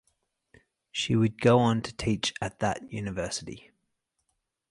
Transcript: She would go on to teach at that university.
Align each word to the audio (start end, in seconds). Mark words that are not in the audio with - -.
She 0.91 1.15
would 1.15 1.39
go 1.39 1.59
on 1.59 1.83
to 1.83 1.93
teach 1.95 2.33
at 2.41 2.57
that 2.57 2.91
university. 2.91 3.69